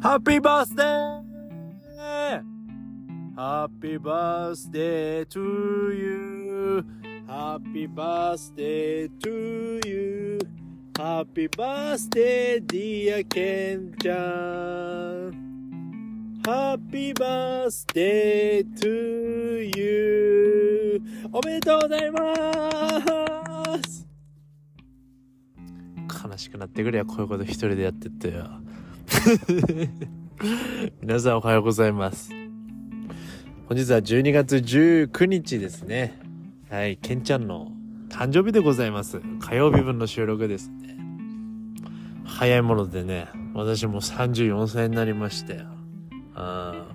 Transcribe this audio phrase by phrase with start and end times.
[0.00, 0.86] ハッピーバースデー
[3.34, 6.84] ハッピーバースデー to you.
[7.26, 10.38] ハッピーバースデー to you.
[10.96, 15.32] ハッピーバースデー dear ケンちゃん
[16.46, 21.02] ハッピーバースデー to you.
[21.32, 22.20] おめでとうございま
[23.84, 24.06] す。
[26.24, 28.48] 悲しくなってくれやこういうこと一人でやってってよ。
[31.02, 32.30] 皆さんおはようございます。
[33.66, 36.18] 本日は12月19日ですね。
[36.70, 37.72] はいケンちゃんの
[38.08, 39.20] 誕生日でございます。
[39.40, 40.96] 火曜日分の収録ですね。
[42.24, 45.66] 早いものでね私も34歳になりましたよ
[46.34, 46.86] あ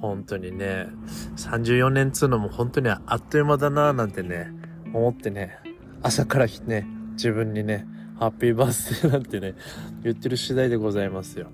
[0.00, 0.88] 本当にね
[1.36, 4.50] 34年つうのも本当にあっという間だなぁなんてね
[4.92, 5.58] 思ってね
[6.02, 7.86] 朝からね自分にね
[8.18, 9.54] ハッピーバースデーなんてね
[10.02, 11.48] 言ってる次第でございますよ。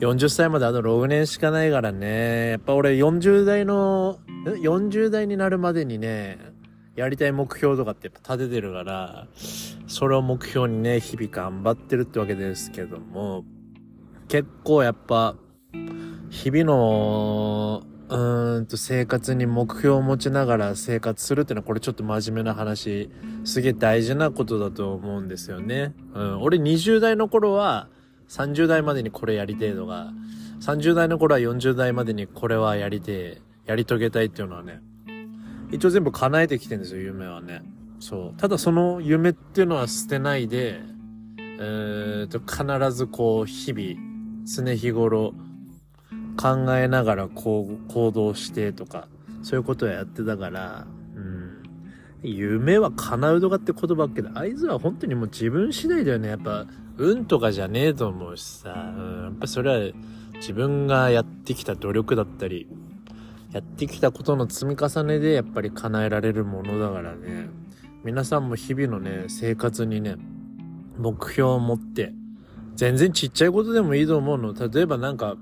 [0.00, 6.38] 40歳まであと6年しかないからねやっぱ俺40代の40代になるまでにね
[6.96, 9.26] やりたい目標とかってやっぱ立ててるから
[9.86, 13.44] それを目標にね日々頑張ってるってわけですけども
[14.28, 15.36] 結構やっぱ
[16.30, 23.10] 日々の、うーんと生活に目標を持ちながら生活するってのはこれちょっと真面目な話、
[23.44, 25.92] すげえ大事なことだと思うんですよね。
[26.14, 27.88] うん、俺20代の頃は
[28.30, 30.12] 30代までにこれやりてえのが、
[30.60, 34.80] 30代の頃は40代までにこれはやりてえ、やり遂げたいっていうのはね、
[35.72, 37.62] 一応全部叶えてきてんですよ、夢はね。
[37.98, 38.40] そう。
[38.40, 40.80] ただその夢っていうのは捨てないで、
[41.58, 43.96] えーと、必ずこう、日々、
[44.46, 45.34] 常日頃、
[46.40, 49.08] 考えながらこう行動してとか、
[49.42, 50.86] そういうことをやってたから、
[52.22, 56.28] 夢は叶うとかって言葉っけど、あいつは本当にもう自分次第だよね。
[56.28, 56.66] やっぱ、
[56.98, 59.92] 運とかじゃねえと思うしさ、うん、やっぱそれは
[60.34, 62.68] 自分がやってきた努力だったり、
[63.52, 67.48] やってきたことの積み重ねでやっぱり叶えられるものだからね。
[68.04, 70.16] 皆さんも日々のね、生活にね、
[70.98, 72.12] 目標を持って、
[72.74, 74.54] 全然ちっちゃいことでもいいと思うの。
[74.54, 75.36] 例えばなんか、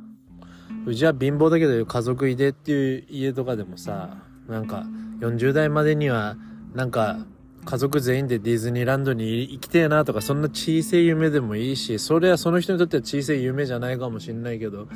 [0.87, 4.17] うちは貧乏だけど家族いでっていう家とかでもさ、
[4.49, 4.87] なんか
[5.21, 6.37] 40代までには
[6.75, 7.27] なんか
[7.65, 14.89] 家族全員でディズニーランドに行きてえなとかそんな小さい夢でもいいし、それはその人にとっては小さい夢じゃないかもしんないけど、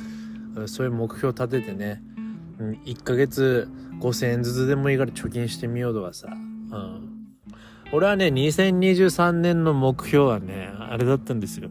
[0.65, 2.01] そういう目標立ててね、
[2.85, 3.69] 1ヶ月
[3.99, 7.09] 5000円ずつでもいいから貯金してみようとかさ、うん。
[7.91, 11.69] 俺はね、2023年の目標はね、あれだったんですよ。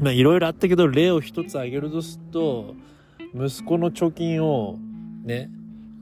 [0.00, 2.74] まあいろいろあったけど、例を一つ挙げるとすると、
[3.32, 4.78] 息子の貯金を
[5.22, 5.50] ね、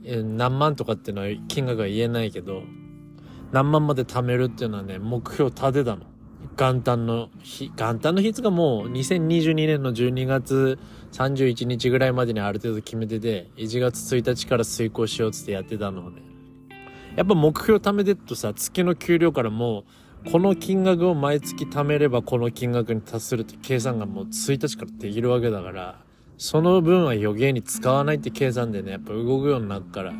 [0.03, 2.63] 何万とかっていうのは金額は言えないけど、
[3.53, 6.01] 何万まで貯めるっていうのはね、目標立てたの。
[6.57, 10.79] 元旦の日、元旦の日がもう2022年の12月
[11.11, 16.23] 31日ぐらいまでにある程度決めてて、1月1日から遂行しようつってやってたのね。
[17.15, 19.83] やっぱ目標貯めてっとさ、月の給料からも
[20.25, 25.99] う、この金額を毎月貯めればこの金額に達するって計算がもう1日からできるわけだから、
[26.39, 30.11] その分は余計に使わないって計算でね、やっぱ動くようになるから、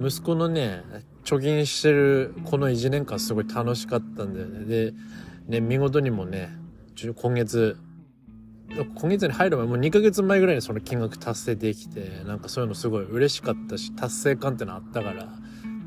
[0.00, 0.82] 息子のね、
[1.24, 4.64] 貯金してるこの1年間すごい楽しかったんだよね。
[4.66, 4.94] で、
[5.48, 6.50] ね、見事にもね、
[7.16, 7.76] 今月、
[8.94, 15.28] 今月に入る前、もう2ヶ月前ぐらいにその金額達成できて、なんかそういうのすごい嬉しかったし、達成感ってのあったから、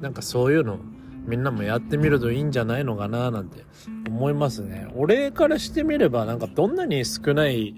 [0.01, 0.79] なんかそういうの
[1.25, 3.65] みんなもやってみるといいんじゃないのかななんて
[4.07, 4.87] 思いますね。
[4.95, 7.75] 俺からしてみればなんかどんなに少ない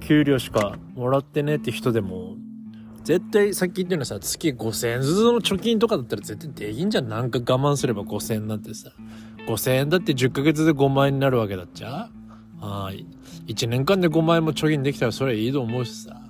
[0.00, 2.36] 給料しかもらってねって人でも、
[3.06, 7.08] 絶対さっき言ったようなさ、月5000円ずつの貯金とかだったら絶対できんじゃん。
[7.08, 8.90] なんか我慢すれば5000円なんてさ。
[9.46, 12.10] 5000円だって10ヶ月で5万円になるわけだっちゃ
[12.60, 13.06] はい。
[13.46, 16.20] 1年間で5万円も貯金できたらそれはいいと思うしさ。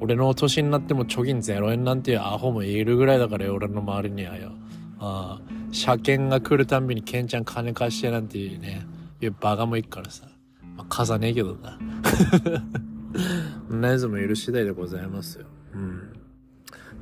[0.00, 4.52] 俺の年になっても貯金0円なんていうアホもいるぐらいだから、俺の周りにはよ。
[4.98, 8.86] ああ、車検が来るたんびにケンちゃん金貸してなんていうね、
[9.20, 10.26] いうバカもいっからさ。
[10.74, 11.78] まあ、傘ねえけどな。
[13.68, 15.46] なやつもいる次第でございますよ。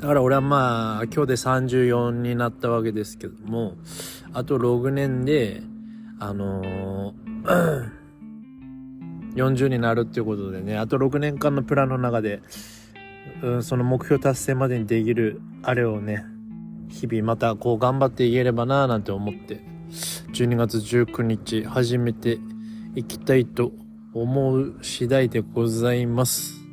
[0.00, 3.76] だから俺はまあ、今日で34になったわけですけども、
[4.32, 5.62] あと6年で、
[6.18, 7.90] あのー、
[9.36, 12.42] 40になるっていうことでね、あと6年間のプランの中で、
[13.42, 16.24] うん、その目標達成までにできる、あれをね、
[16.88, 19.60] 日々またこう頑張っていければなぁなんて思って、
[20.32, 22.38] 12月19日始めて
[22.94, 23.72] いきたいと
[24.12, 26.63] 思う次第でございます。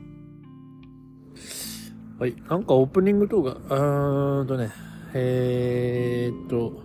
[2.21, 2.35] はい。
[2.47, 4.69] なんかオープニング動画、うーんとね、
[5.15, 6.83] えーっと、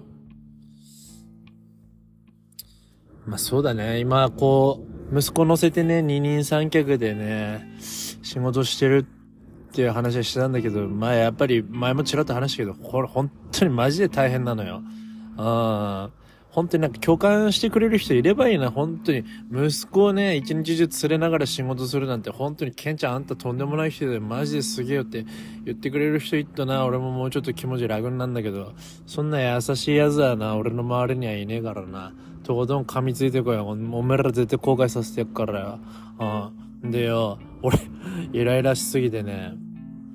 [3.27, 3.99] まあそうだね。
[3.99, 9.05] 今こう、息子乗せてね、二人三脚でね、仕事してる
[9.69, 14.81] っていう話はしてたんだけど、まあやっぱり前もちらっと話したけど、これ本当にマジで大変なのよ。
[15.37, 16.09] あ
[16.57, 19.25] 本当になんか共感してくれる人いればいいな、本当に。
[19.53, 25.27] 息子をね、一日中連れながら仕事するなんて、本当に、ケンちゃんあんたとんでもない人で、マジですげえよって
[25.67, 28.73] 言ってくれる人いったな、俺ももうちょっと気持ち楽になんだけど、
[29.05, 32.15] そんな優しいやつはな、俺の周りにはいねえからな。
[32.43, 33.67] とことん噛みついてこいよ。
[33.67, 35.79] お前ら絶対後悔させてやっからよ。
[36.83, 36.91] うん。
[36.91, 37.77] でよ、俺、
[38.33, 39.53] イライラしすぎてね、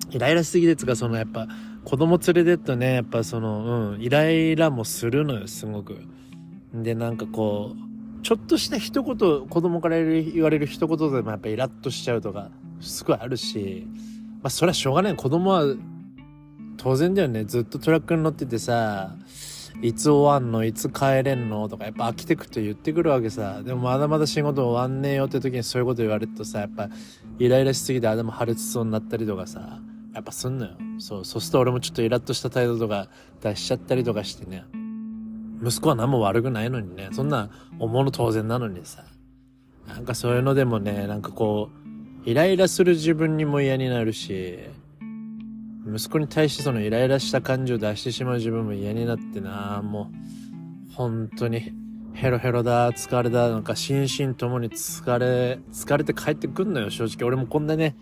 [0.09, 1.47] イライラしすぎてつか、そのやっぱ、
[1.83, 5.97] 子供連れてっとね、やっぱその、うん、イライラもするのよ、すごく。
[6.73, 13.87] で、なんかこう、ちょっとした一言、子供から言われる一言でもやっぱイラッとしちゃうとか、すごいあるし、
[14.41, 15.15] まあそれはしょうがない。
[15.15, 15.63] 子供は、
[16.77, 17.45] 当然だよね。
[17.45, 19.15] ずっとトラックに乗っててさ、
[19.83, 20.63] いつ終わんの？
[20.63, 21.69] いつ帰れんの？
[21.69, 23.61] とかやっぱ飽きてくと言ってくるわけさ。
[23.63, 26.89] でもまだまだ仕事終わんねえよって時にそういうこと言われるとさ、やっぱ
[27.39, 29.79] イライラしすぎて頭破裂しそうになったりとかさ、
[30.13, 30.71] やっぱすんのよ。
[30.99, 33.09] そう、そうすると俺もちょっとイラッとした態度とか
[33.41, 34.63] 出しちゃったりとかしてね。
[35.63, 37.49] 息子は何も悪くないのにね、そんな
[37.79, 39.03] 思うの当然なのにさ。
[39.87, 41.69] なんかそういうのでもね、なんかこ
[42.25, 44.59] う、イライラする自分にも嫌になるし、
[45.87, 50.11] 息子に対してそのイライラした感情を出してしまう自分も嫌になってな、も
[50.91, 51.73] う、本当に、
[52.13, 57.27] ヘロヘロだ、疲れだ、なんか心身ともに疲れ、疲れて帰ってくんのよ、正直。
[57.27, 57.95] 俺もこんなね、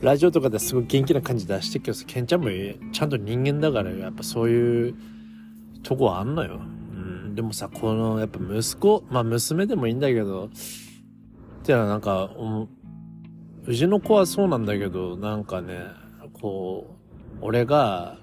[0.00, 2.48] ラジオとかですごい元気な感じ出してるけどさ、ケンちゃんも
[2.92, 4.94] ちゃんと人間だから、やっぱそういう
[5.82, 6.60] とこはあんのよ。
[7.40, 10.48] でもさ、この、やっぱ息子、まあ娘でもいいんだけど、っ
[11.64, 12.30] てのはなんか、
[13.64, 15.86] うちの子はそうなんだけど、なんかね、
[16.34, 16.98] こ
[17.32, 18.18] う、俺が、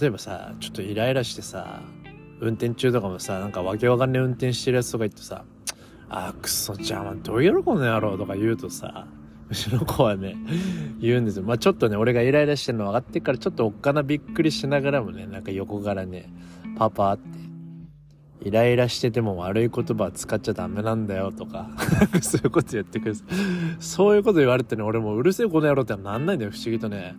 [0.00, 1.82] 例えばさ、ちょっとイライラしてさ、
[2.40, 5.44] 運転中とかもさ、なんかわけわかんねえ運転してるやつとか言ってさ、
[6.08, 9.08] あーくそ邪魔、どういうこの野郎とか言うとさ、
[9.48, 10.36] うちの子はね、
[11.00, 11.42] 言うんですよ。
[11.42, 16.32] まあちょっとね、俺がイライラしてるの分かってからちょっとおっかなびっくりしながらもね、なんか横からね、
[16.78, 17.49] パパって
[18.42, 21.70] イライラしてても悪い言葉使っちゃダメなんだよとか
[22.22, 23.14] そういうこと言ってくる。
[23.80, 27.16] そういうこと言われてね、俺もうるせえこの野郎ってなんないんだよ、不思議とね。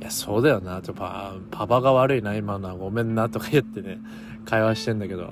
[0.00, 3.98] いや、そうだよな、とパ、パパが悪いな、今のはごめんな、とか言ってね、
[4.44, 5.30] 会話してんだけど、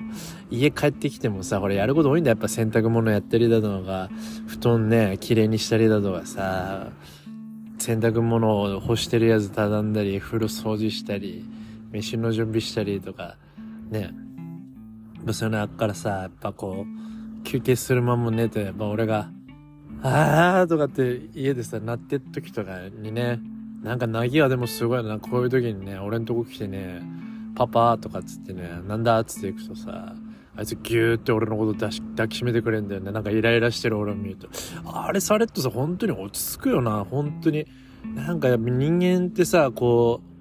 [0.51, 4.09] 家帰ってきてもさ、これやること多いんだ、やっぱ洗濯物やったりだとか、
[4.47, 6.91] 布団ね、綺麗にしたりだとかさ、
[7.79, 11.43] 洗濯物を干してるやつ畳んだり、風呂掃除したり、
[11.91, 13.35] 飯の準備したりとか、
[13.89, 14.11] ね、
[15.31, 19.29] そういうのあっからさ、やっぱこう、休憩する間も寝て、やっぱ俺が、
[20.01, 23.39] あーとかって家でさ、鳴ってっ時とかにね、
[23.83, 27.01] なんかなぎはでもすごいな、こういう時にね、俺んとこ来てね、
[27.55, 30.15] パパとかっつってね、なんだっつって行くとさ、
[30.55, 33.11] あいつギューって俺のこと抱きしめてくれんだよね。
[33.11, 34.47] なんかイライラしてる俺を見ると。
[34.85, 37.65] あれされっとさ、本当に落ち着くよな、本当に。
[38.15, 40.32] なんか人間ってさ、こう、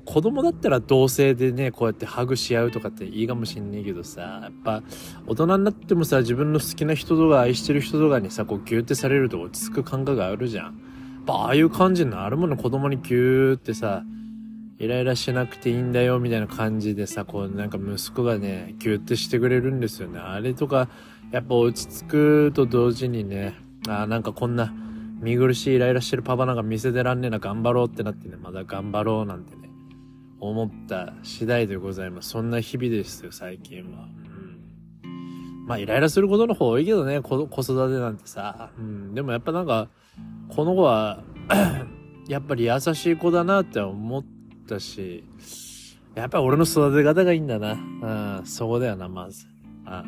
[0.00, 4.82] 子供だったら同性でね、こうやってハグし合うとかっていいかもしんねえけどさ、やっぱ
[5.26, 10.64] 大人になってもさ、自分の好きな人とか愛してる人とかにさ、こうギューってされると落ち着く感覚があるじゃん。
[10.64, 10.74] やっ
[11.26, 14.02] ぱああいう感じになるもの子供にギューってさ、
[14.78, 20.18] イライラしなくていいんだよみたいな感じでさ、こうなんか息子がね、ギューってしてくれるんですよね。
[20.18, 20.88] あれとか、
[21.30, 23.54] やっぱ落ち着くと同時にね、
[23.88, 24.72] あなんかこんな
[25.20, 29.61] 見苦しいイライラしてるパパなんか見せてらんねえな、頑張ろうってなってね、まだ頑張ろうなんてね。
[30.48, 32.30] 思った次第でございます。
[32.30, 34.08] そんな日々ですよ、最近は。
[35.04, 35.66] うん。
[35.66, 38.72] まあ、イライラすることの方多いけどね、子育てなんてさ。
[38.76, 39.14] うん。
[39.14, 39.88] でもやっぱなんか、
[40.48, 41.22] この子は
[42.28, 44.24] やっぱり優しい子だなって思っ
[44.68, 45.22] たし、
[46.16, 48.38] やっぱ俺の育て方がいいんだな。
[48.40, 49.46] うん、そこだよな、まず。
[49.86, 50.04] あ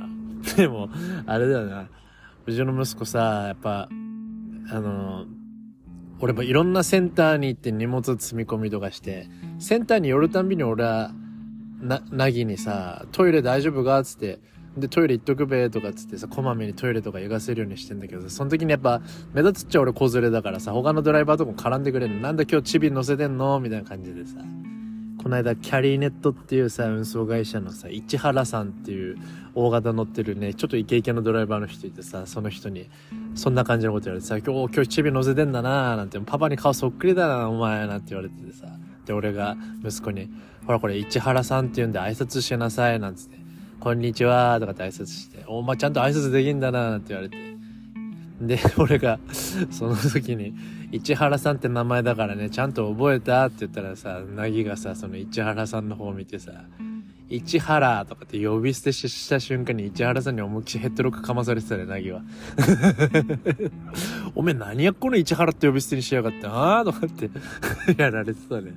[0.56, 0.88] でも、
[1.26, 1.88] あれだよな。
[2.44, 3.88] うちの息子さ、やっぱ、
[4.68, 5.26] あの、
[6.25, 9.26] 俺もいろんなセンターに行って荷物積み込みとかして、
[9.59, 11.12] センターに寄るたんびに俺は、
[11.83, 14.38] な、なぎにさ、トイレ大丈夫かつって、
[14.75, 19.02] で、トイレ行っとくべとかっつってさ、こまめにトイレとか行かせるようにしてんだけど、その時にやっぱ、
[19.35, 22.23] 目立つっちゃ俺子連れだからさ、他のドライバーとかも絡んでくれるの。
[22.23, 23.61] なんだ今日チビ乗せてんの？
[23.61, 24.38] みたいな感じでさ。
[25.25, 29.16] この間、キャリーネットっていうさ、運送会社のさ、市原さんっていう
[29.54, 32.90] 大型乗ってるね、ちょっとイケイケのドライバーの人いてさ、その人に、
[33.35, 38.66] そんな感じのこと言われてさ、今日、今日チビ乗せてんだななんて、パパに顔そっくりだな、お前、なんて言われててさ。
[39.07, 40.28] で、俺が息子に、
[40.66, 43.38] ほらこれ市原さんって言うんで挨拶しなさい、なんつって、
[43.81, 47.38] こんにちはとかって挨拶して、お前ちゃんと挨拶できんだな、なんて言われて。
[48.43, 49.19] で、俺が、
[49.71, 50.54] その時に、
[50.94, 56.52] 市原さんって名前だからね、ちゃんと覚えたって言ったらさ、なぎがさ、その市原さんの方を見てさ、
[57.28, 62.22] 市原とかって呼び捨てした瞬間に市原さんに思いっきりヘッドロックかまされてたね、なぎは。
[64.36, 67.28] おめえ何やこの市原って呼び捨てにしやがって、あーとかって
[68.00, 68.72] やられてたね。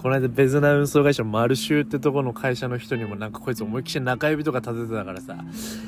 [0.00, 5.36] この間ベズナ運送会社マルシューってとこの会社の人にもなんかこいつ思いっきり中指とか立ててたからさ、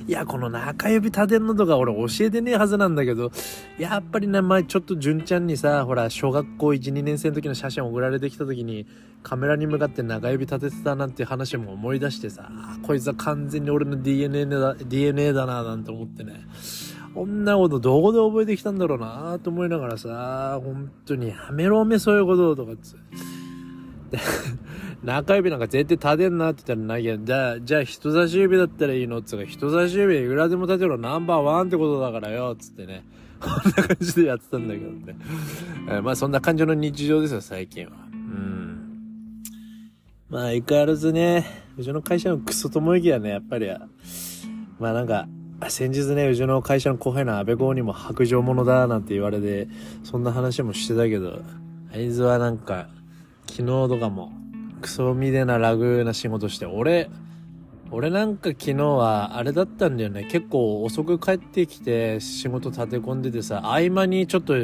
[0.07, 3.33] いや、この中指立てんのとか俺教えてねえはずなんだけど、
[3.79, 8.87] やっぱりね、前ちょっと純ちゃんにさ、ほら、小学校1、2年生の時の写真送られてきた時に、
[9.23, 12.51] カメラに向かって中指立ててたなんて話も思い出してさ、
[12.83, 16.45] こいつは完全に俺の DNA だ、DNA だななんて思ってね。
[17.15, 22.95] こんなことどこで覚えてきたんだろうなと思いながらさ、本当にやめろおめそういうこととかつ。
[25.05, 33.05] 中指なんか絶対立てんなって言ったらないやじゃあ、じゃあ人差し指だったらいいのっつうか、人差し指いくらでも立てろナンバーワンってことだからよ、つってね。
[33.41, 35.17] こんな感じでやってたんだけどね。
[35.91, 37.93] え、まあそんな感じの日常ですよ、最近は。
[38.13, 39.43] うん。
[40.29, 41.45] まあ相変わらずね、
[41.77, 43.69] うちの会社のクソ友行はね、やっぱり、
[44.79, 45.27] まあなんか、
[45.69, 49.69] 先日ね、うちの会社の後輩の安倍公にも白状者だなんて言われて、
[50.05, 51.41] そんな話もしてたけど、
[51.93, 52.89] あいつはなんか、
[53.53, 54.33] 昨日とかも、
[54.81, 57.11] クソみでなラグな仕事して、俺、
[57.91, 60.25] 俺なんか昨日はあれだったんだよね。
[60.25, 64.55] 結構遅く帰ってきて仕事立て込んでてさ、合間にちょっと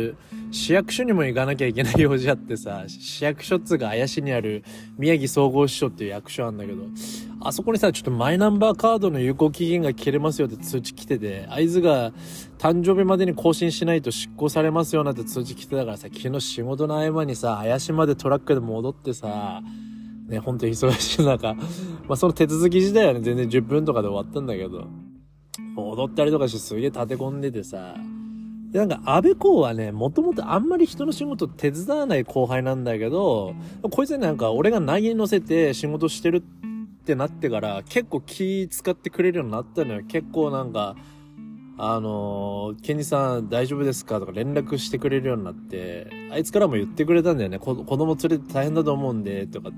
[0.51, 4.65] 市役所にも行かなきゃいけない用事あってさ、市役所っつうか怪しにある
[4.97, 6.85] 宮城総合支所っていう役所あんだけど、
[7.41, 12.13] あそこにさ、ちょっとマイナンバーカードの有効期限が切れますよって通知来てて、合図が
[12.59, 19.63] 誕生日までに更新しないと執行されますよなんて通知来てたからさ、昨日仕事の合間にさ、怪しまでトラックで戻ってさ、
[20.29, 21.65] ね、本当に忙しい中、ま
[22.11, 24.87] あその手続き自体はね、全然10分とかで終わったんだけど、
[25.77, 27.95] 踊ったりとかしてすげえ立て込んでてさ、
[28.73, 33.55] なんか、安倍公はね、もともとあんまり人の仕事手伝わない後輩なんだけど、
[33.91, 36.43] こいつなんか、俺が投げに乗せて仕事してるっ
[37.05, 40.03] てなってから、結構気使ってくれるようになったのよ。
[40.07, 40.97] 結構なんか、
[41.81, 44.19] あのー、ケンジさん大丈夫ですか？
[44.19, 47.61] とか連絡してくれるようになって、あいつからも言ってくれたんだよね。
[47.61, 49.71] 子供連れて大変だと思うんで、とか。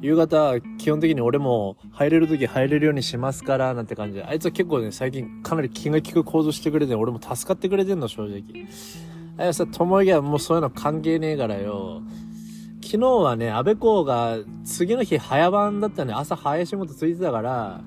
[0.00, 4.22] 夕方、基本的に俺も入れる時入れるようにしますから、なんて感じで。
[4.22, 8.40] あいつは結構ね、最近かなり気が利く行動してくれて、俺も助かってくれてんの、正直。
[9.36, 12.02] あやさ、ともぎはもうそういうの関係ねえからよ。
[12.80, 16.12] 昨日はね、安倍公が次の日早番だったね。
[16.14, 17.80] 朝早い仕事ついてたから、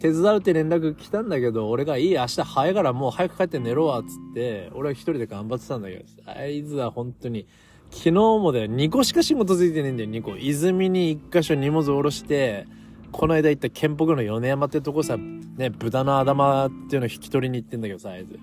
[0.00, 7.46] 手伝うって連絡来たんだけど、俺がいい明日早いからもう早く帰って寝ろわ、つって、俺は一人で頑張ってたんだけど、あいつは本当に、
[7.90, 10.36] 昨日もだよ、2個しか仕事ついてねえんだよ、2個。
[10.36, 12.66] 泉に1箇所荷物下ろして、
[13.10, 18.38] この間行った県北の米山ってとこさ、ね、豚の頭っていうの引き取りに行ってんだけどさ、あいつ。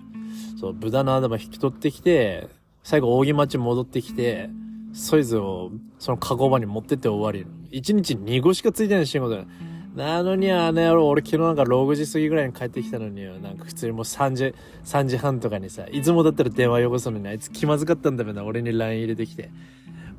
[0.59, 2.49] そう、豚の頭引き取ってきて、
[2.83, 4.49] 最後扇町戻ってきて、
[4.93, 7.49] そいつを、その加工場に持ってって終わり。
[7.71, 9.47] 1日2個しかついてない仕事だよ。
[9.95, 19.49] なのにあの野郎、俺昨日なんか6時過ぎぐらいに帰ってきたのによなんか普通にもう3時、3時半とかにさ、いつもだったら電話よこすのにあいつ気まずかったんだよな、俺に LINE 入れてきて。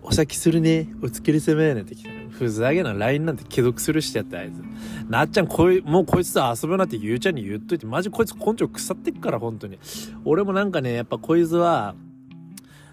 [0.09, 2.31] お先するね、お疲れ様やねって来たの。
[2.31, 4.63] ふざけな、LINE なんて既読するしてやったあいつ。
[5.11, 9.79] なっちゃん、こい、もうこいつと遊ぶなってゆうちゃんに言っといて、マジこいつ根性腐ってっから、本当に。
[10.25, 11.97] 俺もなんかね、やっぱこいつは、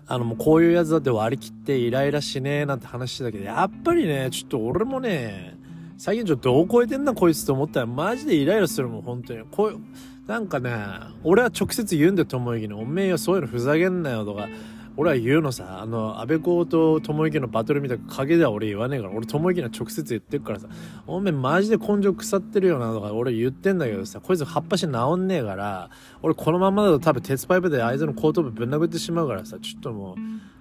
[0.08, 5.56] あのもうこういうやつだって割り切ってイライラしねえなんて話してたけど、やっぱりね、ちょっと俺もね、
[6.03, 9.45] 最近ちょっとどう超えてんなこいつと思ったらマジでイライラするもん本当に。
[9.50, 9.79] こう
[10.27, 10.75] なんかね
[11.24, 14.50] 俺は直接言うんだよ友之におめえよそういうのふざけんなよとか。
[14.98, 19.13] 俺は言うのさあの安倍公と友之のバトルみたいな影では俺言わねえから。
[19.13, 20.67] 俺友之には直接言ってるからさ。
[21.07, 24.19] おめえマジで根性腐ってるよなとか俺言ってんだけどさ。
[24.19, 25.89] こいつ葉っぱし治んねえから。
[26.22, 29.57] 俺このままだと多分鉄パイプであいつの後頭部ぶん殴ってしまうからさ。
[29.57, 30.17] ちょっとも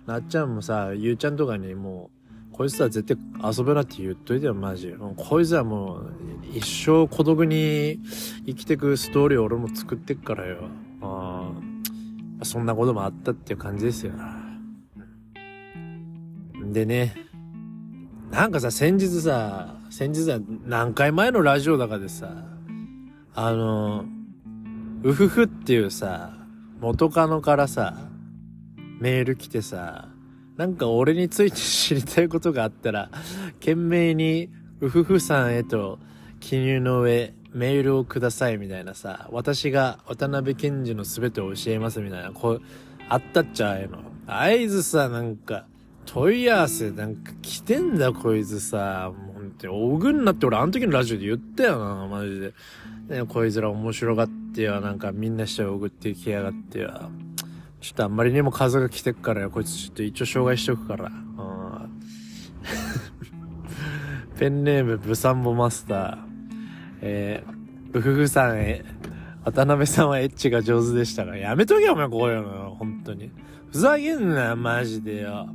[0.06, 2.22] うなっちゃんもさゆうちゃんとかにもう
[2.62, 4.95] こいつは絶対遊ぶなって言っといてよ、マジ。
[5.16, 6.12] こいつはもう、
[6.54, 7.99] 一生孤独に
[8.47, 10.69] 生きてくストーリーを俺も作ってっからよ。
[11.00, 11.50] あ
[12.45, 14.12] そんなこともあったっていう感じですよ。
[16.71, 17.16] でね、
[18.31, 22.45] なんかさ、先日さ、先日は何回前のラジオだかでさ、
[23.35, 24.04] あの、
[25.02, 26.33] うふふっていうさ、
[26.78, 28.09] 元カノからさ、
[29.00, 30.12] メール来てさ、
[30.62, 33.11] なんか俺について知りたいことがあったら、
[33.54, 34.49] 懸命に、
[34.81, 35.99] うふふさんへと
[36.38, 42.62] 記入の上、メールをくださいみたいなさ、私が渡辺賢治の全てを教えますみたいな、こう、
[43.09, 43.99] あったっちゃあえの。
[44.28, 45.66] 合図さ、なんか、
[46.07, 49.11] 問い合わせなんか来てんだこいつさ。
[49.12, 52.54] もう本当に、おぐんなって俺あの時のラジオで言ったよな、マジで。
[53.09, 57.11] ね、こいつら面白がってよ、なんかみんなして送ってきやがってよ。
[57.83, 61.07] ちょっとあんまりにも風が来てっからよ、こいつちょっと一応障害しとくから。
[61.07, 61.12] うん
[64.39, 66.19] ペンネームブサンボマスター。
[67.01, 68.85] えー、うふふさんへ、
[69.45, 72.77] 渡辺さんはエッチが上手でしたから、やめとけよ、お前、こういうの。
[72.79, 73.33] 本当に。
[73.73, 75.49] ふざけんなよ、マジでよ。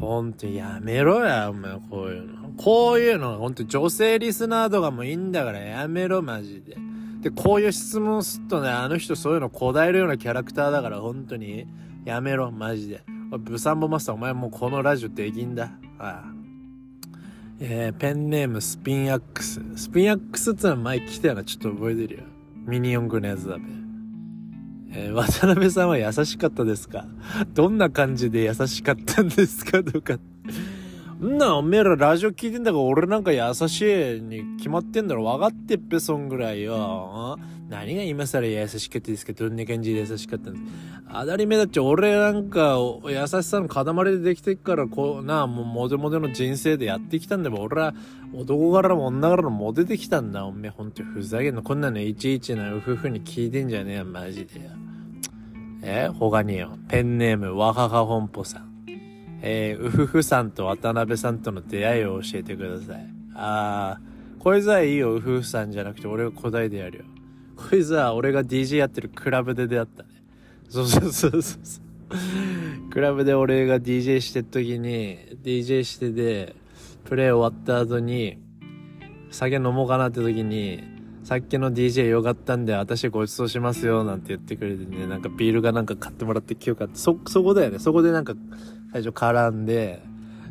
[0.00, 2.48] ほんとやめろや、お前、こういうの。
[2.56, 6.76] こういうの、ほんと女性リスナーとかもいいんだからやめろ、マジで。
[7.24, 11.66] で、こういう質問すっとね、あの人そういうの答えるようなキャラクターだから、本当に。
[12.04, 13.02] やめろ、マジで。
[13.38, 15.72] ブサンボマスター、お前もうこのラジオできんだ。
[15.98, 16.24] ああ。
[17.60, 19.62] えー、ペンネームスピンアックス。
[19.74, 22.24] スピンアックスってのは前来たよな、ちょっと覚えてるよ。
[22.66, 23.62] ミニ四駆のやつだべ。
[24.92, 27.06] えー、渡辺さんは優しかったですか？
[27.54, 29.82] どんな感じで優しかったんですか？
[29.82, 30.18] とか。
[31.22, 33.80] んな、おめえらラジオ聞いてんだから俺なんか優し
[34.18, 35.24] いに決まってんだろ。
[35.24, 37.38] 分かってっぺ、そんぐらいよ。
[37.68, 39.32] 何が今更優しかったですか？
[39.32, 40.64] どどんな感じで優しかったんです？
[41.10, 47.94] 当たり前だっち俺なんか優しさの塊でできてっからこうなもうモテモテの人生でやってきたんだも俺は
[48.34, 50.44] 男からも女からもモテてきたんだ。
[50.44, 54.04] おめえほんとふざけんなこんなのいちいちな夫婦に聞いてんじゃねえよ。
[54.04, 54.70] マジでよ。
[55.82, 56.08] え？
[56.08, 56.76] 他によ。
[56.88, 58.73] ペンネームわはは本舗さん。
[59.46, 67.04] えー、うふふさんと渡辺さんとの出会いを教えてくださいあーこれさえいいようふふさんじゃなくて俺が答えでやるよ
[67.56, 70.08] こいつは俺が DJ やってるクラブで出会ったね。
[70.68, 72.90] そうそうそうそう。
[72.90, 76.54] クラブで俺が DJ してる時に、DJ してて、
[77.04, 78.38] プレイ終わった後に、
[79.30, 80.82] 酒飲もうかなって時に、
[81.22, 86.96] さっきの DJ よかったんで、私ご馳走しますよ、なんて言ってくれてね、なんかビールがなんか買ってもらってきよかった。
[86.96, 87.78] そ、そこだよね。
[87.78, 88.34] そこでなんか、
[88.94, 90.00] 最初絡んで、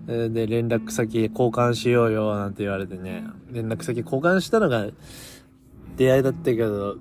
[0.06, 4.86] で、連絡先交換しようよ、なんて言われてね、連絡先交換したのが、
[5.96, 6.98] 出会いだったけど、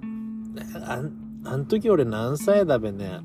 [0.87, 1.13] あん、
[1.45, 3.19] あん時俺何歳だべね。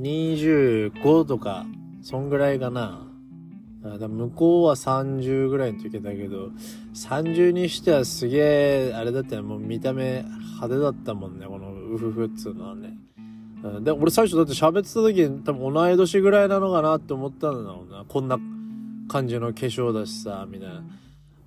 [0.00, 1.66] 25とか、
[2.00, 3.06] そんぐらいかな。
[3.98, 6.48] だ向こうは30ぐらいの時だけど、
[6.94, 9.42] 30にしてはすげえ、あれだったよ。
[9.42, 12.96] もう見た目派手だったもんね、このウフフっつうのはね。
[13.82, 18.04] で、俺最初だって喋ってた時に多分同い年ぐらいなのかなって思ったんだろうな。
[18.08, 18.38] こんな
[19.08, 20.82] 感じの化粧だしさ、みたいな。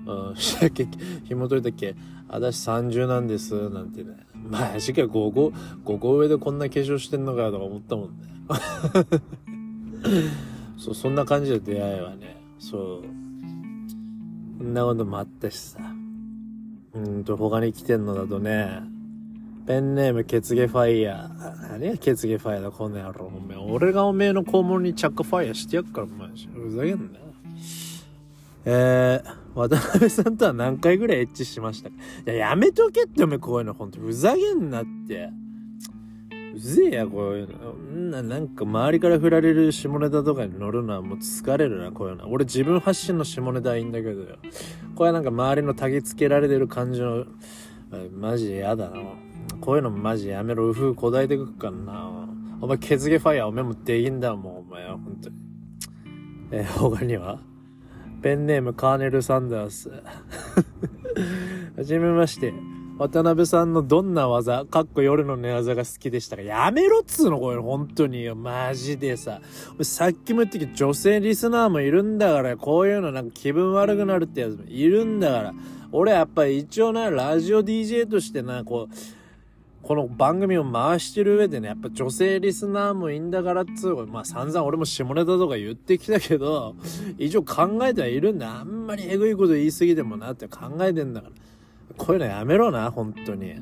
[0.06, 0.88] うん、したっけ、
[1.24, 1.96] 紐解いたっけ、
[2.28, 4.18] 私30なんです、なんてね。
[4.36, 5.54] マジか、5個、
[5.86, 8.16] 5個上でこんな化粧してんのかとか思ったもんね。
[10.78, 13.02] そう、そんな感じで出会いはね、そう。
[14.58, 15.80] そんなこともあったしさ。
[16.94, 18.84] うんと、他に来てんのだとね、
[19.66, 21.72] ペンネーム、ケツゲファイヤー。
[21.72, 23.28] 何や、ケツゲファイヤーだ、この野郎。
[23.28, 26.28] おめ、俺がおめえの肛門に着火ファイヤーしてやっから、お前。
[26.28, 27.26] ふざけんなよ。
[28.66, 31.96] えー、渡辺さんとは何回ぐらいエッチしましたか？
[32.26, 35.30] いや、やめとけってお前こういうのほんとふざけんなって。
[36.56, 37.74] うぜえや、こういうの。
[37.74, 42.30] んな、なんか周りから振られる下ネタとかに乗るのはもう疲れるな、こういうの。
[42.30, 44.38] 俺自分発信の下ネタはいいんだけどよ。
[44.96, 47.26] これはなんか周りの焚きつけられてる感じの、
[48.18, 49.00] マジで嫌だな。
[49.62, 52.30] こういうのマジやめろ、うふうこだえてくっからな。
[52.62, 55.36] お前、ケツゲファイヤーお前もできんだもん、お前は、ほんとに。
[56.52, 57.40] えー、他には？
[58.22, 59.90] ペンネームカーネル・サンダース。
[59.90, 62.54] はじめまして。
[62.98, 68.36] 渡辺さんのどんな技、かっこ夜の寝技が好きでしたかやめろっつうのこれ、本当によ。
[68.36, 69.42] マジでさ。
[69.82, 75.54] さっきも言ったけど、女性リスナーもいるんだから、こういうのなんか気分悪くなるってやつもいるんだから。
[75.92, 78.96] 俺やっぱり一応な、ラジオ DJ としてな、こう、
[79.84, 86.76] この番組を回してる上でね、やっぱ女性リスナーもいいんだからっつう、まあ散々俺も下ネタとか言ってきたけど、
[87.18, 88.62] 一応考えてはいるんだ。
[88.62, 91.34] あんまりエグいこと言い過ぎてもなって考えてんだから。
[91.98, 93.56] こういうのやめろな、本当に。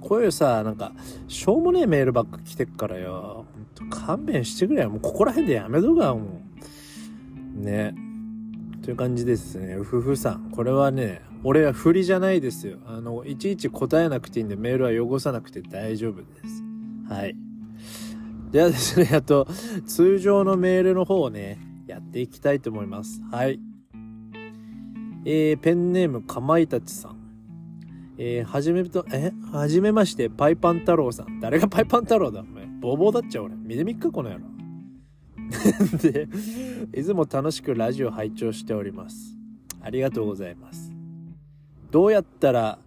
[0.00, 0.92] こういうさ、なんか、
[1.26, 3.44] しょうもねえメールばっか来てっからよ。
[3.90, 4.90] 勘弁してくれよ。
[4.90, 6.40] もうここら辺でやめとか、も
[7.58, 7.64] う。
[7.64, 7.94] ね。
[8.84, 9.76] という感じですね。
[9.76, 10.50] うふふさん。
[10.50, 12.76] これはね、俺は振りじゃないですよ。
[12.86, 16.62] あの、いちいち答えなくていいんでメールは汚さなくて大丈夫です。
[17.08, 17.34] はい。
[18.50, 19.48] ではですね、 あと、
[19.86, 23.22] 通常のメールの方をね、やっていきたいと思います。
[23.32, 23.58] はい。
[25.24, 27.16] えー、ペンネームかまいたちさん。
[28.18, 29.32] えー、はじめと、え？
[29.50, 31.40] はじめまして、パイパン太郎さん。
[31.40, 32.40] 誰がパイパン太郎だ？
[32.42, 32.66] お前。
[32.80, 33.54] ボーボーだっちゃ俺。
[33.56, 34.53] 見てみっか、この野郎。
[36.02, 36.28] で、
[36.98, 39.36] いつも楽しくラジオ拝聴しております。
[39.80, 40.92] ありがとうございます。
[41.90, 42.78] どうやったら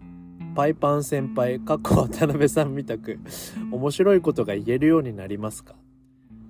[0.56, 3.20] パイパン先輩、過去渡辺さんみたく
[3.72, 5.76] 面白いことが言えるようになりますか？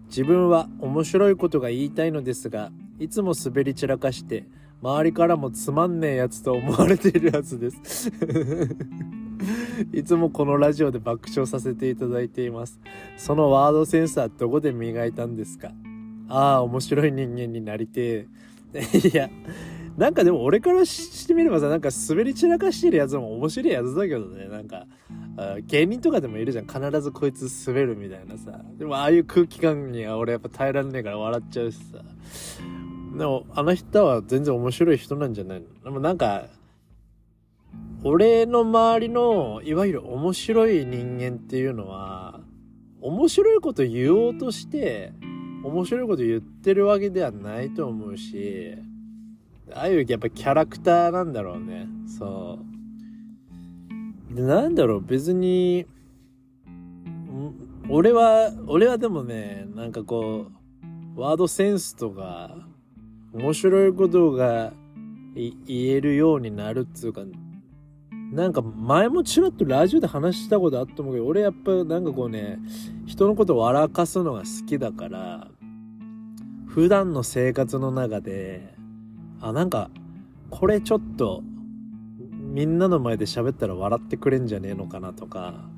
[0.07, 4.45] 自分は面白いことが言いたいのですが、いつも滑り散らかして、
[4.81, 8.11] 周りからもつまんねえやつと思われているはずです
[9.91, 12.79] いつもこのラジオで爆笑させていただいています。
[13.17, 15.71] そのワードセンサーどこで磨いたんですか？
[16.29, 18.27] ああ、面白い人間になりて
[18.73, 18.81] え。
[19.09, 19.29] いや、
[19.97, 24.85] なんかでも俺からしてみればさ、なんか滑り散らかしてるやつも面白いやつだけどね、なんか、
[25.67, 26.65] 芸人とかでもいるじゃん。
[26.65, 28.59] 必ずこいつ滑るみたいなさ。
[28.77, 31.99] でもああいう空気感には俺やっぱ耐えられねえから笑っちゃうしさ。
[33.17, 35.65] でも、あの人は全然面白い人なんじゃないの？
[35.83, 36.47] でもなんか、
[38.03, 42.41] 俺の周りの、いわゆる面白い人間っていうのは、
[43.01, 45.13] 面白いこと言おうとして、
[45.63, 48.75] 面白いこと言ってるわけではないと思うし、
[49.73, 51.87] ああいうやっぱキャラクターなんだろうね。
[52.17, 52.59] そ
[54.31, 54.35] う。
[54.35, 55.85] で、なんだろう、別に、
[57.89, 60.47] 俺は、俺はでもね、なんかこ
[61.15, 62.55] う、ワードセンスとか、
[63.33, 64.73] 面白いことが
[65.35, 67.21] 言えるようになるっつうか、
[68.31, 72.59] なんか前もちらっとラジオで話したことあったもんけど、俺やっぱなんかこうね、
[73.05, 75.47] 人のこと笑かすのが好きだから、
[76.67, 78.75] 普段の生活の中で、
[79.41, 79.89] あ、なんか、
[80.49, 81.41] これちょっと、
[82.31, 85.69] みんなの前で喋ったら笑ってくれんじゃねえのかなとか、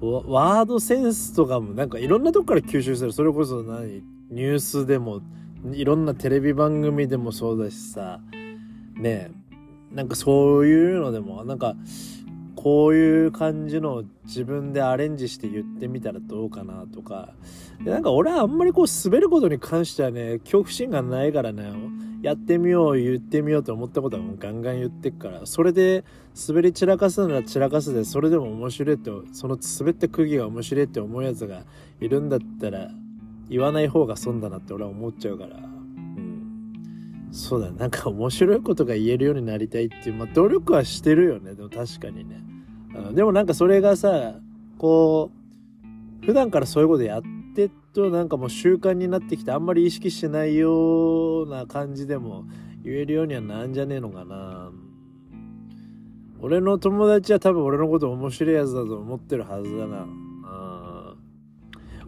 [0.00, 3.12] ワードセンスとかもなんかいろんなとこから吸収する。
[3.12, 5.22] それこそ何ニュースでも、
[5.72, 8.20] いろんなテレビ番組でもそうだしさ、
[8.96, 9.30] ねえ、
[9.94, 11.76] なんかそういうのでも、なんか、
[12.56, 17.34] こういう感じの自分でアレンジして言ってみたらどうかなとか、
[17.84, 21.70] でなんか俺はあんまりこう滑ることに関してはね、恐怖心がないからね、
[22.24, 26.04] やってみよう言ってみようと思ったことはもうガンガン言ってっからそれで
[26.48, 31.64] 滑り散らかすなら散らかすでそれでも面白いってその滑った釘が面白いって思うやつが
[32.00, 32.88] いるんだったら
[33.50, 35.73] 言わない方が損だなって俺は思っちゃうから。
[37.34, 41.54] そうだなんか面白いことが言えるようになりたいっていうまあ努力はしてるよね。
[41.54, 42.40] でも確かにね、
[42.94, 44.36] うん、でもなんかそれがさ
[44.78, 45.32] こ
[46.22, 47.22] う普段からそういうことやっ
[47.56, 52.44] てとなんかもう習慣になってきてあんまり意識しないような感じでも
[52.84, 54.70] 言えるようにはなんじゃねえのかな。
[56.40, 60.06] 俺の友達は多分俺のこと面白いやつだと思ってるはずだな。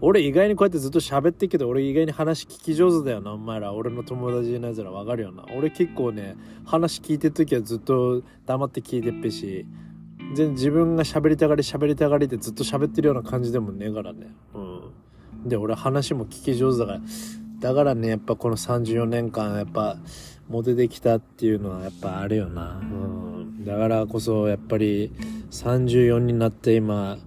[0.01, 3.33] 俺意外にこうやってずっと喋ってけど俺意外に話聞き上手だよな。
[3.33, 5.45] お前ら俺の友達のやつらわかるよな。
[5.57, 9.67] 俺結構ね話聞いてる時はずっと黙って聞いてっぺし。
[10.35, 14.27] 全然自分が喋りたがり喋りたがりでずっと喋ってるような感じでもねえからね。
[14.55, 15.49] うん。
[15.49, 17.01] で、俺話も聞き上手だから、
[17.61, 19.97] だからね、やっぱこの34年間、やっぱ、
[20.49, 22.81] モテてきたっていうのはやっぱあるよな。
[22.83, 23.65] うん。
[23.65, 25.13] だからこそ、やっぱり、
[25.51, 27.19] 34になって今、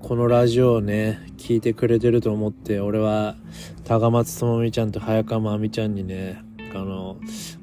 [0.00, 3.36] このラジオをね、聞いてくれてると思って、俺は、
[3.84, 6.40] 高松智美ちゃんと早川亜美ちゃんにね、
[6.72, 7.16] あの、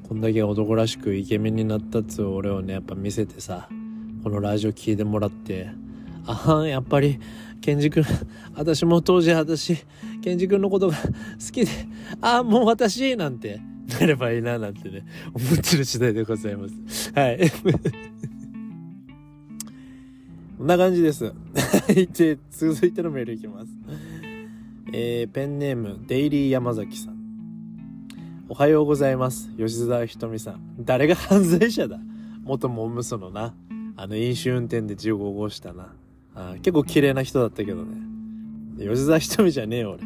[0.06, 3.68] こんだけ男らしくイケメンになったっつう俺をね、やっぱ見せてさ、
[4.22, 5.70] このラジオ聞いてもらって、
[6.26, 7.18] ああ、やっぱり、
[7.62, 8.04] ケンジ君、
[8.54, 9.78] 私も当時私、
[10.22, 11.70] ケンジ君のことが好きで、
[12.20, 13.60] ああ、もう私なんて
[13.98, 17.12] なればいいななんてね、思ってる次第でございます。
[17.14, 17.40] はい。
[20.56, 21.26] こんな感じです。
[21.26, 21.32] は
[21.88, 22.06] い。
[22.06, 23.68] で、続いてのメールいきます。
[24.90, 27.16] えー、ペンネーム、デイリー山崎さん。
[28.48, 29.50] おはようございます。
[29.58, 30.76] 吉沢ひとみさん。
[30.80, 31.98] 誰が犯罪者だ？
[32.42, 33.54] 元モンムソのな。
[33.96, 35.92] あの飲酒運転で事故を起こしたな。
[36.34, 37.98] あ結構綺麗な人だったけどね。
[38.78, 40.04] 吉沢ひとみじゃねえよ、俺。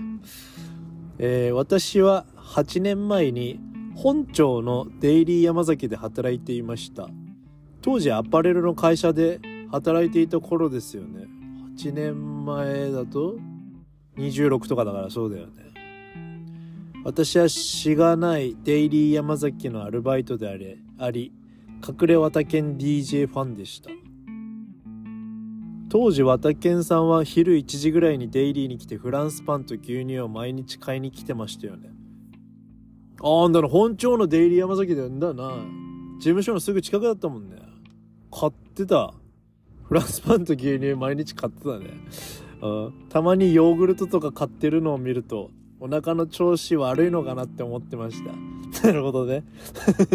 [1.19, 3.61] えー、私は8年前に
[3.95, 7.09] 本庁のデイリー山崎で働いていました。
[7.83, 11.27] 当時アパレルの会社で働いていた頃ですよね。
[11.77, 13.37] 8年前だと
[14.17, 15.71] 26とかだからそうだよね。
[17.05, 21.33] 私はしがないデイリー山崎のアルバイトであれ、あり、
[21.87, 23.91] 隠れ綿犬 DJ ファンでした。
[25.91, 31.91] 当時綿犬さんは昼1時ぐらいにデイリーに来てフランスパンと牛乳を毎日買いに来てましたよね
[33.21, 35.65] あんだな本庁のデイリー山崎だよだな
[36.19, 37.57] 事務所のすぐ近くだったもんね
[38.31, 39.13] 買ってた
[39.91, 41.91] フランスパンと牛乳毎日買ってたね。
[43.09, 45.51] たまにヨーグルトとか買ってるのを見ると
[45.81, 48.31] お腹の調子悪いのかなって思ってました。
[48.87, 49.43] なるほどね。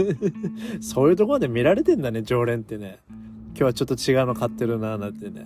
[0.79, 2.99] そういうところで見られてんだね常連ってね。
[3.49, 5.45] 今日はちょっと違うの買ってるななんてね。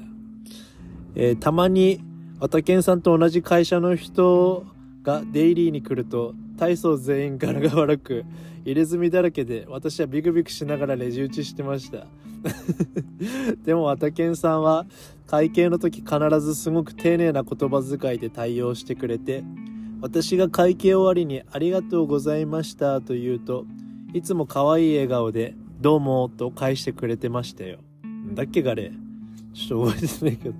[1.16, 2.00] えー、たまに
[2.40, 4.64] 綿健さんと同じ会社の人
[5.02, 8.26] がデイリーに来ると体操全員柄が悪く
[8.64, 12.06] 入れ墨だらけで私はビクビクしながらレジ打ちしてました。
[13.66, 14.86] でも綿健さんは
[15.28, 19.44] 会計の時必ずすごく丁寧な言葉遣いで対応してくれて
[20.02, 23.66] 私が会計終わりに「ありがとうございました」と言うと
[24.14, 27.80] いつも可愛い笑顔で「どうも」と返してくれてましたよ。
[28.34, 28.92] だっけがれ。
[29.54, 30.56] ちょっと覚えてないけど。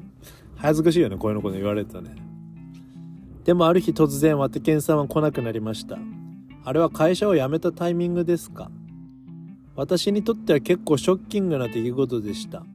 [0.56, 2.16] 恥ずかしいよね、こういうのこと言われたね。
[3.46, 5.98] でもある日突然、ワテケンさんは来なくなりました。
[6.66, 8.70] あれは会社を辞めたタイミングですか？
[9.80, 12.66] 私にとっては結構ショッキングな出来事でした。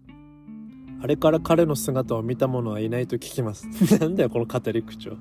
[1.03, 3.67] あれから彼の姿を見た者はいないと聞きます。
[4.01, 5.17] なんだよこの語り口調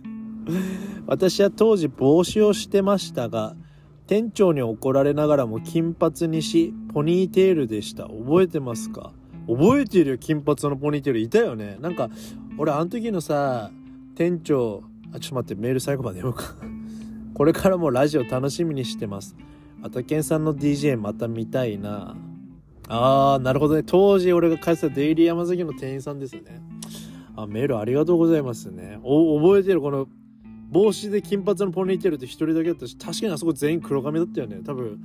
[1.08, 3.56] 私は当時帽子をしてましたが
[4.06, 8.02] 店長に怒られながらも金髪にしポニーテールでした。
[8.04, 9.12] 覚えてますか？
[9.46, 11.20] 覚えてるよ金髪のポニーテール。
[11.20, 11.78] いたよね。
[11.80, 12.10] なんか
[12.58, 13.70] 俺あの時のさ
[14.14, 14.82] 店長
[15.14, 16.54] あちょっと待ってメール最後まで読むか。
[17.32, 19.34] これからもラジオ楽しみにしてます。
[19.82, 22.16] あたけんさんの DJ また見たいな。
[22.88, 23.82] あーなるほどね。
[23.82, 26.62] 当時俺が返したデイリー山崎の店員さんですね。
[27.36, 28.98] あメールありがとうございますね。
[29.02, 29.80] お覚えてる？
[29.80, 30.08] この
[30.70, 34.60] 帽子で金髪のポニーテールって一人だけだったし確かにあそこ全員黒髪だったよね。
[34.64, 34.98] 多分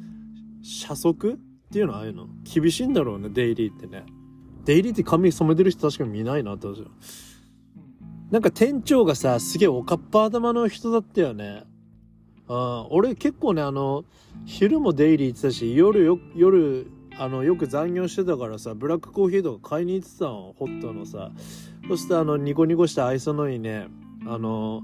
[0.62, 1.38] 車速っ
[1.71, 1.95] ていうの？
[1.95, 2.27] ああいうの？
[2.43, 4.05] 厳しいんだろうねデイリーってね。
[4.65, 6.83] デイリーって髪染めてる人確かに見ないなって私
[8.31, 11.65] なんか店長がさすげえおかっぱ頭の人だったよね。
[12.47, 14.06] あ俺結構ねあの
[14.45, 21.32] 昼もデイリー行ってたし夜よ夜あのよく残業してたからさブラックコーヒーとか買いに行ってたのホットのさ。
[21.88, 23.88] そしてあのニコニコした愛想のいいね
[24.25, 24.84] あの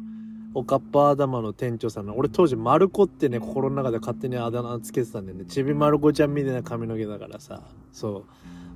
[0.53, 5.45] おかっぱ頭の店長さんの俺当時マルコってね心の中で勝手にあだ名つけてたんだよね。
[5.45, 7.61] ちびまる子ちゃんみたいな髪の毛だからさ。
[7.91, 8.23] そう。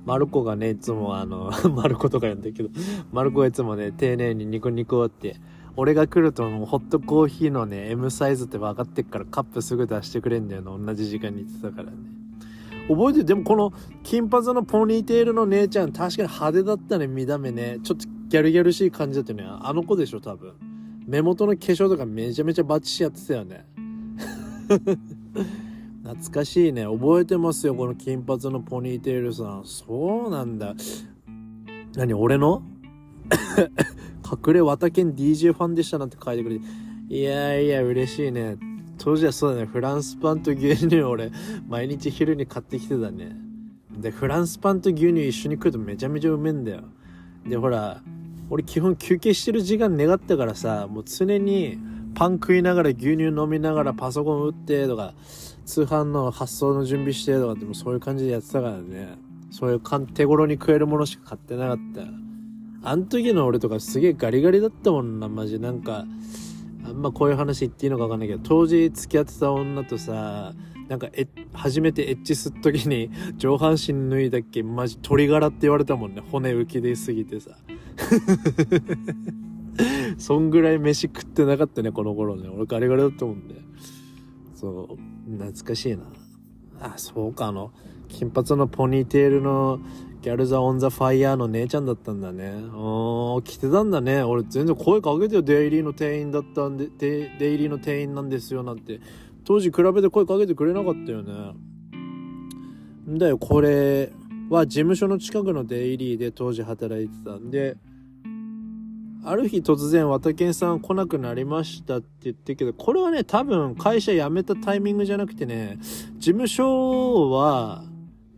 [0.04, 2.68] マルコがねいつもあのマルコとか言うんだけど
[3.10, 5.36] マルコがいつもね丁寧にニコニコって
[5.76, 11.96] 俺が来るともうホットコーヒーのね M サイズって分かってっからカップすぐ出してくれんだよな同じ時間に言ってたからね。
[12.88, 13.24] 覚えてる？
[13.24, 17.78] でもこの金髪のポニーテールの姉ちゃん確かに派手だったね見た目ね。
[17.82, 19.44] ちょっとギャルギャルしい感じだったよね。
[19.62, 20.54] あの子でしょ多分。
[21.06, 23.66] 目元の化粧とかめちゃめちゃバッチシやってたよね。
[26.04, 26.84] 懐かしいね。
[26.84, 29.62] 覚えてますよこの金髪のポニーテールさん。
[29.64, 30.74] そうなんだ。
[31.96, 32.62] 何俺の？
[34.24, 36.64] 隠れ綿犬 DJ ファンでしたなんて書いてくれて
[37.08, 38.56] いやいや嬉しいね。
[38.96, 39.66] 当時はそうだね。
[39.66, 41.30] フランスパンと牛乳俺
[41.68, 43.36] 毎日昼に買ってきてたね。
[43.90, 46.82] でフランスパンと牛乳一緒に食うとめちゃめちゃうめえんだよ。
[47.46, 48.02] でほら
[48.48, 51.78] 俺基本休憩してる時間願ったからさもう常に
[52.14, 55.14] パン食いながら牛乳飲みながらパソコン打ってとか
[55.66, 59.18] 通販の発送の準備してとかってもうそういう感じでやってたからね。
[59.50, 59.80] そういう
[60.14, 62.23] 手頃に食えるものしか買ってなかった。
[62.86, 65.58] あん時の俺とかすげえガリガリだったもんなマジ。
[65.58, 66.04] なんか
[66.84, 70.52] あんまこういう話言っていいのか分かんないけど当時付き合ってた女とさ
[70.88, 76.22] なんかえ初めてエッチすっ時に上半身脱いだっけマジ鶏ガラって言われたもんね。
[76.30, 77.52] 骨浮きですぎてさ。
[80.18, 82.48] そんぐらい飯食ってなかったねこの頃ね。
[82.48, 83.54] 俺ガリガリだったもんね。
[84.54, 86.04] そう懐かしいな。
[86.80, 87.72] あそうかあの
[88.08, 89.80] 金髪のポニーテールの
[90.24, 92.54] ギャルザ・オン・ザ・ファイヤーの姉ちゃんだったんだね。
[92.72, 94.22] ああ、来てたんだね。
[94.22, 95.42] 俺全然声かけてよ。
[95.42, 99.00] デイリーの店員だったんで、デイリーの店員なんですよなんて。
[99.44, 101.54] 当時比べて声かけてくれなかったよね。
[103.06, 104.12] んだよ、これ
[104.48, 107.76] は事務所の近くのデイリーで当時働いてたんで、
[109.26, 117.84] ある日突然、綿健さん来なくなりましたって言ってけど、これはね、多分会社辞めたタイミングじゃなくてね、事務所は、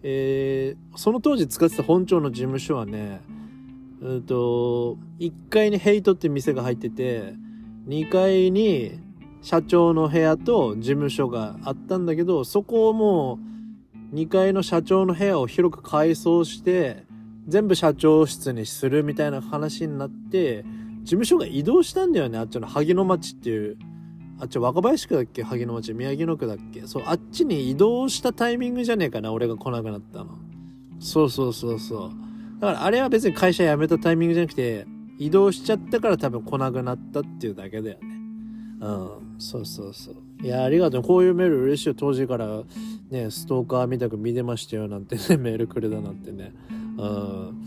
[0.08, 3.22] えー、その当時使ってた本庁の事務所はね、
[4.00, 7.34] うんと、1階にヘイトって店が入ってて、
[7.88, 9.00] 2階に
[9.42, 13.40] 社長の部屋と事務所があったんだけど、そこをも
[14.12, 17.04] う2階の社長の部屋を広く改装して、
[17.48, 20.62] 全部社長室にするみたいな話になって、
[21.02, 23.76] 事務所が移動したんだよね、あっちの萩野町っていう。
[24.38, 25.42] あっち若林区だっけ？
[25.42, 25.94] 萩野町。
[25.94, 26.86] 宮城野区だっけ？
[26.86, 30.38] そうあっちに移動したタイミングじゃねえかな俺が来なくなったの。
[31.00, 32.10] そうそうそうそう。
[32.60, 34.86] だからあれは別に会社辞めたタイミングじゃなくて
[35.18, 38.16] 移動しちゃったから多分来なくなったっていうだけだよね。
[38.80, 39.36] うん。
[39.38, 40.16] そうそうそう。
[40.42, 41.02] いやありがとう。
[41.02, 41.94] こういうメール嬉しいよ。
[41.94, 42.62] 当時から
[43.10, 46.52] ねストーカーみたく見てましたよなんてねメールくれたなんてね。
[46.70, 47.62] うん。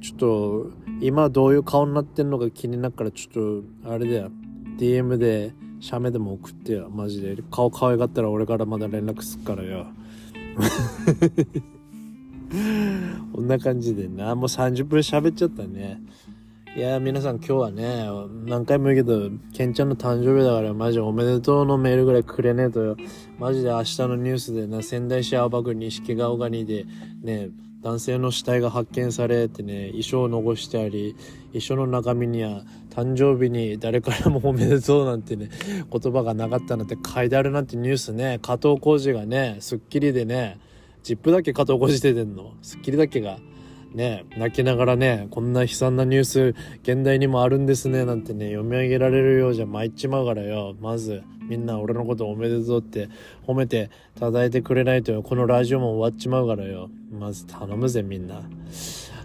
[0.00, 4.30] ちょっと今どういう顔になってんのか気になるからちょっとあれだよ。
[4.78, 6.90] DM で写メでも送ってよ。
[6.90, 7.36] マジで。
[7.50, 9.86] 顔可愛がったら俺からまだ連絡すっからよ。
[13.32, 16.00] こんな感じでなもう30分喋っちゃったね。
[16.76, 18.06] いや皆さん今日はね
[18.44, 22.96] 何回も言うけどケンちゃんの誕生日だからマジおめでとうのメールぐらいくれねえとよ。
[23.38, 26.86] マジで明日のニュースでな仙台市青葉区錦ヶ丘にで
[27.22, 27.50] ね
[27.82, 31.16] 男性の死体が発見されてね遺書を残してあり
[31.52, 32.62] 遺書の中身には
[32.96, 35.50] 誕生日に誰からもおめでとうなんてね
[35.92, 38.38] 言葉がなかったなんて書いてあるなんてニュースね。
[38.40, 40.58] 加藤浩次がね『スッキリ』でね
[41.04, 43.38] 「ジップだけ加藤浩次出てんの『スッキリ』だけが
[43.92, 46.54] ね泣きながらねこんな悲惨なニュース
[46.84, 50.74] 現代にもあるんですねなんてね読み上げられるようじゃ参っちまうからよ。
[50.80, 53.08] まずみんな俺のことおめでとうって
[53.46, 56.88] 褒めて叩いてくれないとこのラジオも終わっちまうからよ。
[57.12, 58.42] まず頼むぜみんな。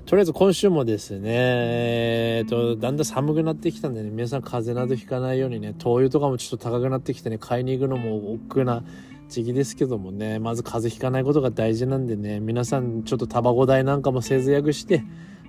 [0.05, 8.83] とりあえず今週もですね、えっと、だんだん寒くなってきたんでね、皆さん風邪などひかないようにね、灯油とかもちょっと高くなってきてね、買いに行くのも億劫な
[9.29, 15.03] 時期ですけどもね、まず風邪ひかないことが大事なんでね、皆さんちょっとタバコ代なんかも節約して、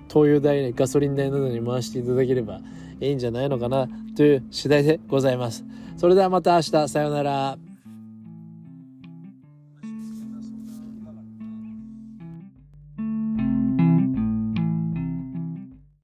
[0.07, 2.61] 灯油代、ガソリン代などに回していただければ
[3.01, 5.65] いいんじゃないのかなという次第でございます。
[5.97, 7.72] それではまた明日、さようなら。